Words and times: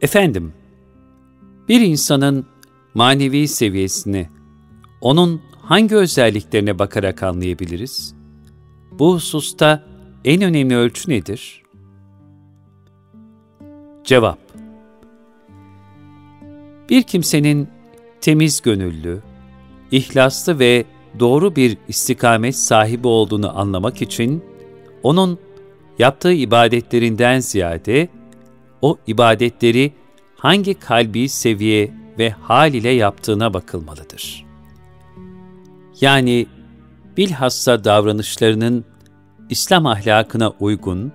Efendim, 0.00 0.52
bir 1.68 1.80
insanın 1.80 2.46
manevi 2.94 3.48
seviyesini 3.48 4.28
onun 5.00 5.42
hangi 5.62 5.96
özelliklerine 5.96 6.78
bakarak 6.78 7.22
anlayabiliriz? 7.22 8.14
Bu 8.92 9.14
hususta 9.14 9.84
en 10.24 10.42
önemli 10.42 10.76
ölçü 10.76 11.10
nedir? 11.10 11.62
Cevap 14.04 14.38
Bir 16.88 17.02
kimsenin 17.02 17.68
temiz 18.20 18.60
gönüllü, 18.60 19.22
ihlaslı 19.90 20.58
ve 20.58 20.84
doğru 21.18 21.56
bir 21.56 21.78
istikamet 21.88 22.56
sahibi 22.56 23.08
olduğunu 23.08 23.58
anlamak 23.58 24.02
için 24.02 24.44
onun 25.02 25.38
yaptığı 25.98 26.32
ibadetlerinden 26.32 27.40
ziyade 27.40 28.08
o 28.82 28.98
ibadetleri 29.06 29.92
hangi 30.40 30.74
kalbi 30.74 31.28
seviye 31.28 31.90
ve 32.18 32.30
hal 32.30 32.74
ile 32.74 32.88
yaptığına 32.88 33.54
bakılmalıdır. 33.54 34.46
Yani 36.00 36.46
bilhassa 37.16 37.84
davranışlarının 37.84 38.84
İslam 39.50 39.86
ahlakına 39.86 40.50
uygun 40.50 41.12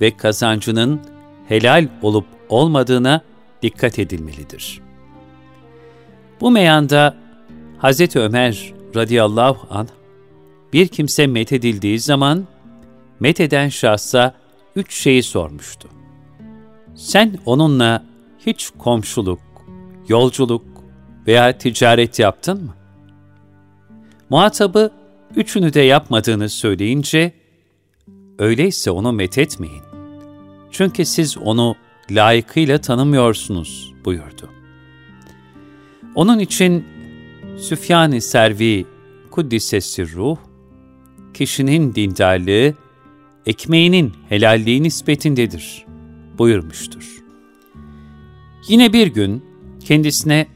ve 0.00 0.16
kazancının 0.16 1.00
helal 1.48 1.88
olup 2.02 2.26
olmadığına 2.48 3.20
dikkat 3.62 3.98
edilmelidir. 3.98 4.80
Bu 6.40 6.50
meyanda 6.50 7.16
Hz. 7.82 8.16
Ömer 8.16 8.74
radıyallahu 8.96 9.66
anh 9.70 9.88
bir 10.72 10.88
kimse 10.88 11.26
methedildiği 11.26 11.98
zaman 11.98 12.46
metheden 13.20 13.68
şahsa 13.68 14.34
üç 14.76 14.94
şeyi 14.94 15.22
sormuştu. 15.22 15.88
Sen 16.94 17.38
onunla 17.46 18.15
hiç 18.38 18.70
komşuluk, 18.78 19.40
yolculuk 20.08 20.64
veya 21.26 21.58
ticaret 21.58 22.18
yaptın 22.18 22.64
mı? 22.64 22.74
Muhatabı 24.30 24.90
üçünü 25.36 25.74
de 25.74 25.80
yapmadığını 25.80 26.48
söyleyince, 26.48 27.32
öyleyse 28.38 28.90
onu 28.90 29.12
methetmeyin. 29.12 29.82
Çünkü 30.70 31.04
siz 31.04 31.38
onu 31.38 31.74
layıkıyla 32.10 32.80
tanımıyorsunuz 32.80 33.94
buyurdu. 34.04 34.50
Onun 36.14 36.38
için 36.38 36.84
Süfyan-ı 37.58 38.20
Servi 38.20 38.86
Kuddisesi 39.30 40.12
Ruh, 40.12 40.36
kişinin 41.34 41.94
dindarlığı, 41.94 42.74
ekmeğinin 43.46 44.12
helalliği 44.28 44.82
nispetindedir 44.82 45.86
buyurmuştur. 46.38 47.25
Yine 48.68 48.92
bir 48.92 49.06
gün 49.06 49.44
kendisine, 49.84 50.46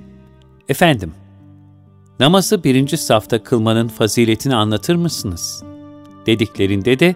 ''Efendim, 0.68 1.12
namazı 2.20 2.64
birinci 2.64 2.96
safta 2.96 3.42
kılmanın 3.42 3.88
faziletini 3.88 4.54
anlatır 4.54 4.94
mısınız?'' 4.94 5.64
dediklerinde 6.26 6.98
de 6.98 7.14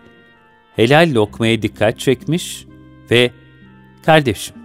helal 0.76 1.10
lokmaya 1.14 1.62
dikkat 1.62 1.98
çekmiş 1.98 2.66
ve 3.10 3.30
''Kardeşim, 4.06 4.56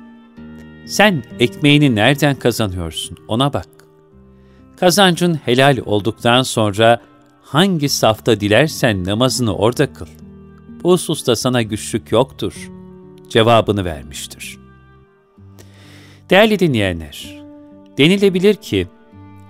sen 0.87 1.23
ekmeğini 1.39 1.95
nereden 1.95 2.35
kazanıyorsun 2.35 3.17
ona 3.27 3.53
bak. 3.53 3.67
Kazancın 4.79 5.35
helal 5.35 5.77
olduktan 5.85 6.43
sonra 6.43 7.01
hangi 7.43 7.89
safta 7.89 8.39
dilersen 8.39 9.03
namazını 9.05 9.55
orada 9.55 9.93
kıl. 9.93 10.07
Bu 10.83 10.91
hususta 10.91 11.35
sana 11.35 11.61
güçlük 11.61 12.11
yoktur.'' 12.11 12.69
cevabını 13.29 13.85
vermiştir. 13.85 14.58
Değerli 16.29 16.59
dinleyenler, 16.59 17.41
denilebilir 17.97 18.55
ki 18.55 18.87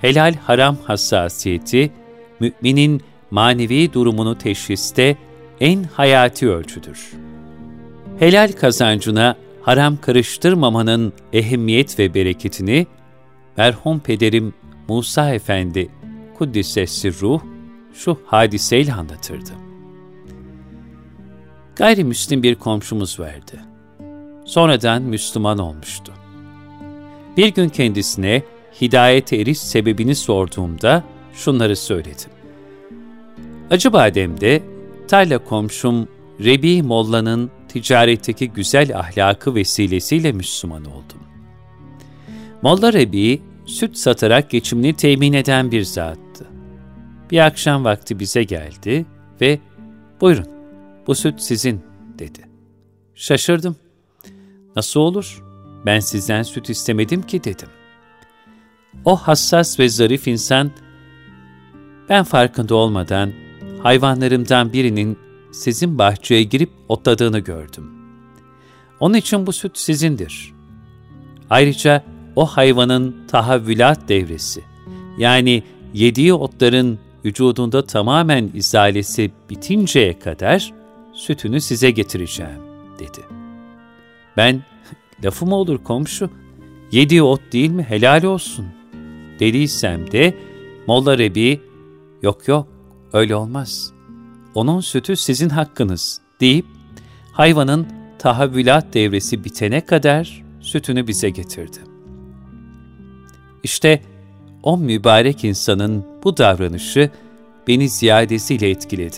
helal 0.02 0.34
haram 0.34 0.78
hassasiyeti 0.84 1.92
müminin 2.40 3.02
manevi 3.32 3.94
durumunu 3.94 4.38
teşhiste 4.38 5.18
en 5.60 5.84
hayati 5.84 6.50
ölçüdür. 6.50 7.14
Helal 8.20 8.52
kazancına 8.52 9.36
haram 9.62 9.98
karıştırmamanın 9.98 11.14
ehemmiyet 11.34 12.00
ve 12.00 12.14
bereketini 12.14 12.88
merhum 13.58 14.00
pederim 14.00 14.54
Musa 14.88 15.34
Efendi 15.34 15.90
Kuddisesi 16.38 17.22
Ruh 17.22 17.42
şu 17.94 18.18
hadiseyle 18.26 18.94
anlatırdı. 18.94 19.52
Gayrimüslim 21.76 22.44
bir 22.44 22.56
komşumuz 22.56 23.20
verdi. 23.20 23.60
Sonradan 24.46 25.02
Müslüman 25.02 25.58
olmuştu. 25.58 26.19
Bir 27.40 27.48
gün 27.48 27.70
kendisine 27.70 28.44
hidayete 28.82 29.38
eriş 29.38 29.60
sebebini 29.60 30.16
sorduğumda 30.16 31.04
şunları 31.34 31.76
söyledim. 31.76 32.30
Acıbadem'de 33.70 34.64
tarla 35.08 35.38
komşum 35.38 36.08
Rebi 36.44 36.84
Molla'nın 36.84 37.52
ticaretteki 37.68 38.50
güzel 38.50 39.00
ahlakı 39.00 39.56
vesilesiyle 39.56 40.32
Müslüman 40.32 40.86
oldum. 40.86 41.24
Molla 42.62 42.94
Rebi, 42.94 43.42
süt 43.66 43.98
satarak 43.98 44.50
geçimini 44.50 44.94
temin 44.94 45.34
eden 45.34 45.72
bir 45.72 45.84
zattı. 45.84 46.48
Bir 47.32 47.46
akşam 47.46 47.84
vakti 47.84 48.20
bize 48.20 48.44
geldi 48.44 49.06
ve 49.42 49.60
''Buyurun, 50.22 50.48
bu 51.08 51.16
süt 51.16 51.42
sizin.'' 51.42 51.82
dedi. 52.20 52.40
Şaşırdım. 53.16 53.76
''Nasıl 54.76 55.00
olur? 55.00 55.49
Ben 55.86 56.00
sizden 56.00 56.44
süt 56.44 56.70
istemedim 56.70 57.22
ki.'' 57.22 57.44
dedim. 57.44 57.70
O 59.06 59.16
hassas 59.16 59.80
ve 59.80 59.90
zarif 59.90 60.28
insan, 60.28 60.72
ben 62.10 62.24
farkında 62.24 62.76
olmadan 62.76 63.32
hayvanlarımdan 63.84 64.74
birinin 64.74 65.18
sizin 65.52 65.98
bahçeye 65.98 66.44
girip 66.44 66.70
otladığını 66.88 67.40
gördüm. 67.40 67.92
Onun 69.00 69.14
için 69.14 69.48
bu 69.48 69.54
süt 69.54 69.78
sizindir. 69.78 70.54
Ayrıca 71.50 72.04
o 72.36 72.46
hayvanın 72.46 73.28
tahavvülat 73.28 74.10
devresi, 74.10 74.62
yani 75.18 75.64
yediği 75.94 76.34
otların 76.34 77.00
vücudunda 77.26 77.86
tamamen 77.86 78.50
izalesi 78.54 79.32
bitinceye 79.50 80.20
kadar 80.20 80.74
sütünü 81.14 81.62
size 81.62 81.92
getireceğim, 81.92 82.62
dedi. 83.00 83.26
Ben, 84.38 84.62
lafı 85.24 85.46
mı 85.46 85.56
olur 85.56 85.84
komşu, 85.84 86.30
yediği 86.92 87.24
ot 87.24 87.42
değil 87.54 87.70
mi? 87.70 87.84
Helal 87.84 88.24
olsun, 88.24 88.66
dediysem 89.40 90.12
de 90.12 90.38
Molla 90.88 91.18
Rebi, 91.18 91.62
yok 92.22 92.48
yok 92.48 92.68
öyle 93.14 93.36
olmaz, 93.36 93.94
onun 94.56 94.80
sütü 94.80 95.16
sizin 95.16 95.50
hakkınız. 95.50 96.22
deyip 96.42 96.66
hayvanın 97.32 97.88
tahavvülat 98.20 98.94
devresi 98.94 99.44
bitene 99.44 99.86
kadar 99.86 100.44
sütünü 100.62 101.08
bize 101.08 101.30
getirdi. 101.30 101.78
İşte 103.64 104.02
o 104.64 104.78
mübarek 104.78 105.44
insanın 105.44 106.06
bu 106.24 106.38
davranışı 106.38 107.10
beni 107.68 107.90
ziyadesiyle 107.90 108.70
etkiledi. 108.70 109.18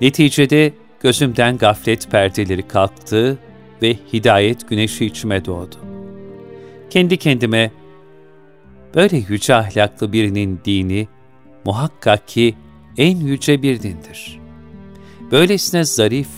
Neticede 0.00 0.72
gözümden 1.00 1.58
gaflet 1.58 2.10
perdeleri 2.10 2.68
kalktı 2.68 3.38
ve 3.82 3.96
hidayet 4.12 4.68
güneşi 4.68 5.06
içime 5.06 5.44
doğdu. 5.44 5.76
Kendi 6.90 7.16
kendime, 7.16 7.70
böyle 8.94 9.22
yüce 9.28 9.54
ahlaklı 9.54 10.12
birinin 10.12 10.60
dini 10.64 11.08
muhakkak 11.64 12.28
ki 12.28 12.54
en 12.96 13.16
yüce 13.16 13.62
bir 13.62 13.82
dindir. 13.82 14.40
Böylesine 15.30 15.84
zarif, 15.84 16.28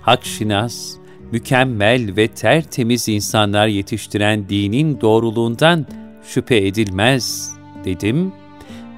hakşinas, 0.00 0.94
mükemmel 1.32 2.16
ve 2.16 2.28
tertemiz 2.28 3.08
insanlar 3.08 3.66
yetiştiren 3.66 4.48
dinin 4.48 5.00
doğruluğundan 5.00 5.86
şüphe 6.24 6.56
edilmez 6.56 7.54
dedim 7.84 8.32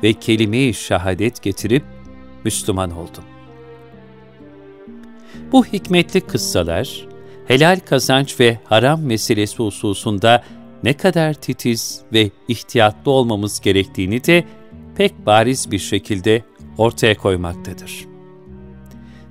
ve 0.02 0.12
kelime-i 0.12 0.74
şehadet 0.74 1.42
getirip 1.42 1.84
Müslüman 2.44 2.90
oldum. 2.90 3.24
Bu 5.52 5.64
hikmetli 5.64 6.20
kıssalar, 6.20 7.06
helal 7.48 7.80
kazanç 7.80 8.40
ve 8.40 8.58
haram 8.64 9.02
meselesi 9.02 9.56
hususunda 9.56 10.42
ne 10.82 10.92
kadar 10.92 11.34
titiz 11.34 12.00
ve 12.12 12.30
ihtiyatlı 12.48 13.10
olmamız 13.10 13.60
gerektiğini 13.60 14.24
de 14.24 14.44
pek 14.96 15.26
bariz 15.26 15.70
bir 15.70 15.78
şekilde 15.78 16.42
ortaya 16.78 17.16
koymaktadır. 17.16 18.06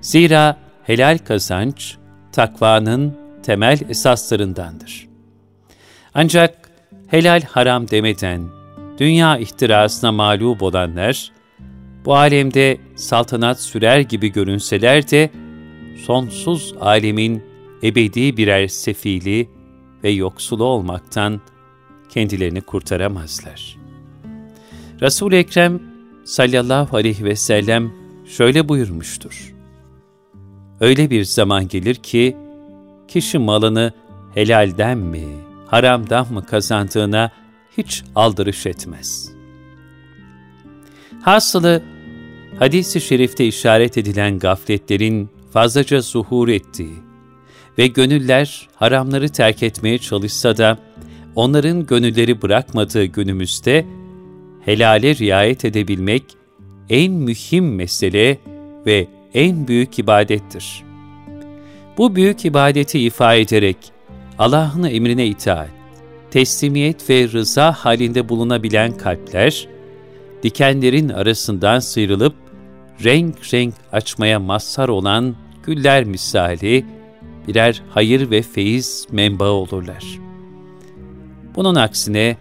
Zira 0.02 0.58
helal 0.84 1.18
kazanç, 1.18 1.98
takvanın 2.32 3.18
temel 3.44 3.80
esaslarındandır. 3.90 5.08
Ancak 6.14 6.70
helal 7.08 7.42
haram 7.42 7.90
demeden 7.90 8.50
dünya 8.98 9.38
ihtirasına 9.38 10.12
mağlup 10.12 10.64
olanlar, 10.64 11.32
bu 12.06 12.16
alemde 12.16 12.78
saltanat 12.96 13.62
sürer 13.62 14.00
gibi 14.00 14.32
görünseler 14.32 15.12
de, 15.12 15.30
sonsuz 16.06 16.74
alemin 16.82 17.49
ebedi 17.84 18.38
birer 18.38 18.68
sefili 18.68 19.50
ve 20.04 20.10
yoksulu 20.10 20.64
olmaktan 20.64 21.42
kendilerini 22.10 22.62
kurtaramazlar. 22.62 23.78
Resul-i 25.02 25.36
Ekrem 25.36 25.82
sallallahu 26.26 26.98
aleyhi 26.98 27.24
ve 27.24 27.36
sellem 27.36 27.94
şöyle 28.26 28.70
buyurmuştur. 28.70 29.56
Öyle 30.80 31.10
bir 31.10 31.24
zaman 31.24 31.68
gelir 31.68 31.96
ki, 31.96 32.38
kişi 33.08 33.38
malını 33.38 33.94
helalden 34.34 34.98
mi, 34.98 35.26
haramdan 35.68 36.34
mı 36.34 36.46
kazandığına 36.46 37.32
hiç 37.78 38.04
aldırış 38.16 38.66
etmez. 38.66 39.32
Hasılı, 41.22 41.84
hadis-i 42.60 43.02
şerifte 43.02 43.46
işaret 43.46 43.98
edilen 43.98 44.40
gafletlerin 44.40 45.30
fazlaca 45.54 46.02
zuhur 46.02 46.48
ettiği 46.48 47.09
ve 47.80 47.88
gönüller 47.88 48.68
haramları 48.76 49.30
terk 49.30 49.64
etmeye 49.64 49.98
çalışsa 49.98 50.58
da 50.58 50.78
onların 51.36 51.86
gönülleri 51.86 52.42
bırakmadığı 52.42 53.06
günümüzde 53.06 53.86
helale 54.66 55.16
riayet 55.16 55.66
edebilmek 55.66 56.24
en 56.90 57.12
mühim 57.12 57.76
mesele 57.76 58.38
ve 58.86 59.08
en 59.34 59.68
büyük 59.68 60.00
ibadettir. 60.00 60.84
Bu 61.98 62.16
büyük 62.16 62.46
ibadeti 62.46 63.00
ifa 63.00 63.36
ederek 63.36 63.78
Allah'ın 64.38 64.84
emrine 64.84 65.28
itaat, 65.28 65.70
teslimiyet 66.32 67.10
ve 67.10 67.28
rıza 67.28 67.72
halinde 67.72 68.30
bulunabilen 68.30 68.98
kalpler, 68.98 69.68
dikenlerin 70.44 71.10
arasından 71.10 71.80
sıyrılıp 71.80 72.34
renk 73.04 73.54
renk 73.54 73.74
açmaya 73.92 74.40
mazhar 74.40 74.90
olan 74.90 75.36
güller 75.66 76.04
misali 76.04 76.86
birer 77.50 77.84
hayır 77.90 78.32
ve 78.32 78.42
feyiz 78.42 79.08
menbaı 79.12 79.52
olurlar. 79.52 80.20
Bunun 81.56 81.76
aksine 81.76 82.38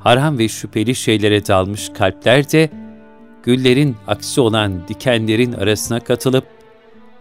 haram 0.00 0.38
ve 0.38 0.48
şüpheli 0.48 0.94
şeylere 0.94 1.46
dalmış 1.46 1.88
kalpler 1.88 2.52
de 2.52 2.70
güllerin 3.42 3.96
aksi 4.06 4.40
olan 4.40 4.88
dikenlerin 4.88 5.52
arasına 5.52 6.00
katılıp 6.00 6.44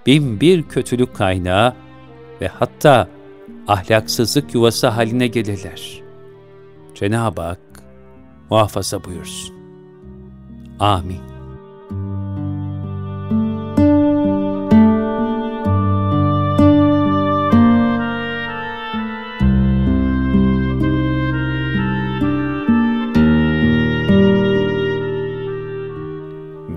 bin 0.06 0.40
bir 0.40 0.64
kötülük 0.64 1.16
kaynağı 1.16 1.74
ve 2.42 2.48
hatta 2.48 3.08
ahlaksızlık 3.68 4.54
yuvası 4.54 4.88
haline 4.88 5.28
gelirler. 5.28 6.02
Cenab-ı 6.96 7.42
Hak 7.42 7.60
muhafaza 8.50 9.04
buyursun. 9.04 9.56
Amin. 10.80 11.35